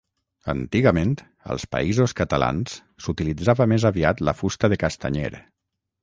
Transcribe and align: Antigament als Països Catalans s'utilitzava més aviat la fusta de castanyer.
Antigament 0.51 1.11
als 1.55 1.65
Països 1.75 2.15
Catalans 2.21 2.77
s'utilitzava 3.07 3.67
més 3.73 3.85
aviat 3.91 4.25
la 4.29 4.35
fusta 4.39 4.71
de 4.75 4.79
castanyer. 4.85 5.29